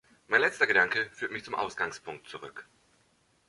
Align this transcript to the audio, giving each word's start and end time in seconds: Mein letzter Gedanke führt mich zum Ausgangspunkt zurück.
Mein 0.25 0.41
letzter 0.41 0.65
Gedanke 0.65 1.11
führt 1.13 1.31
mich 1.31 1.45
zum 1.45 1.53
Ausgangspunkt 1.53 2.27
zurück. 2.27 2.65